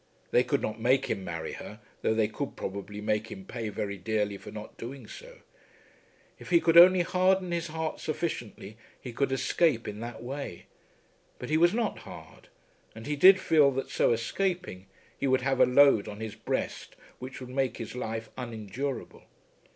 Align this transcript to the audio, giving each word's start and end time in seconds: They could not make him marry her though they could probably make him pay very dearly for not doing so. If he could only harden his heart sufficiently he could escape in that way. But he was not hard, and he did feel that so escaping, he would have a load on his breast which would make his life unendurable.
They 0.31 0.43
could 0.43 0.63
not 0.63 0.79
make 0.81 1.11
him 1.11 1.23
marry 1.23 1.51
her 1.51 1.79
though 2.01 2.15
they 2.15 2.27
could 2.27 2.55
probably 2.55 3.01
make 3.01 3.27
him 3.31 3.45
pay 3.45 3.69
very 3.69 3.97
dearly 3.99 4.35
for 4.35 4.49
not 4.49 4.75
doing 4.75 5.05
so. 5.05 5.41
If 6.39 6.49
he 6.49 6.59
could 6.59 6.75
only 6.75 7.01
harden 7.01 7.51
his 7.51 7.67
heart 7.67 7.99
sufficiently 7.99 8.77
he 8.99 9.13
could 9.13 9.31
escape 9.31 9.87
in 9.87 9.99
that 9.99 10.23
way. 10.23 10.65
But 11.37 11.51
he 11.51 11.57
was 11.57 11.75
not 11.75 11.99
hard, 11.99 12.47
and 12.95 13.05
he 13.05 13.15
did 13.15 13.39
feel 13.39 13.69
that 13.73 13.91
so 13.91 14.11
escaping, 14.11 14.87
he 15.15 15.27
would 15.27 15.41
have 15.41 15.59
a 15.59 15.67
load 15.67 16.07
on 16.07 16.19
his 16.19 16.33
breast 16.33 16.95
which 17.19 17.39
would 17.39 17.49
make 17.49 17.77
his 17.77 17.93
life 17.93 18.31
unendurable. 18.35 19.25